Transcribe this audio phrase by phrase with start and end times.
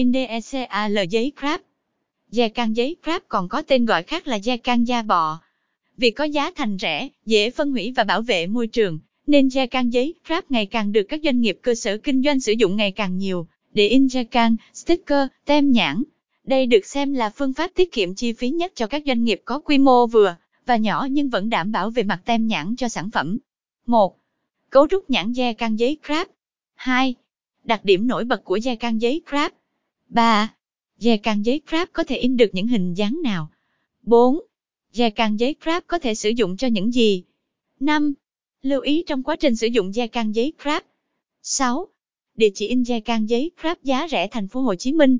[0.00, 1.60] Indecal giấy crab.
[2.28, 5.40] Da can giấy crab còn có tên gọi khác là da can da bò.
[5.96, 9.66] Vì có giá thành rẻ, dễ phân hủy và bảo vệ môi trường, nên da
[9.66, 12.76] can giấy crab ngày càng được các doanh nghiệp cơ sở kinh doanh sử dụng
[12.76, 16.02] ngày càng nhiều để in da can, sticker, tem nhãn.
[16.44, 19.42] Đây được xem là phương pháp tiết kiệm chi phí nhất cho các doanh nghiệp
[19.44, 20.36] có quy mô vừa
[20.66, 23.38] và nhỏ nhưng vẫn đảm bảo về mặt tem nhãn cho sản phẩm.
[23.86, 24.16] 1.
[24.70, 26.26] Cấu trúc nhãn da can giấy crab.
[26.74, 27.14] 2.
[27.64, 29.52] Đặc điểm nổi bật của da can giấy crab.
[30.10, 30.54] 3.
[30.96, 33.50] Dè can giấy crab có thể in được những hình dáng nào?
[34.02, 34.40] 4.
[34.92, 37.24] Dè can giấy crab có thể sử dụng cho những gì?
[37.80, 38.14] 5.
[38.62, 40.82] Lưu ý trong quá trình sử dụng dè can giấy crab.
[41.42, 41.88] 6.
[42.34, 45.18] Địa chỉ in dè can giấy crab giá rẻ thành phố Hồ Chí Minh.